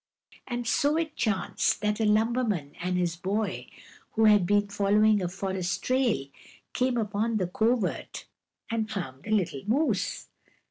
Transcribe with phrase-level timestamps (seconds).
[0.47, 3.67] And so it chanced that a lumberman and his boy,
[4.13, 6.25] who had been following a forest trail,
[6.73, 8.25] came upon the covert
[8.71, 10.25] and found the little moose.